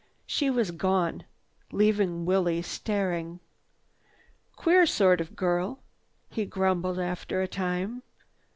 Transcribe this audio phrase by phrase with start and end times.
[0.25, 1.25] She was gone,
[1.71, 3.39] leaving Willie staring.
[4.55, 5.77] "Queer sort of girl!"
[6.27, 8.01] he grumbled after a time.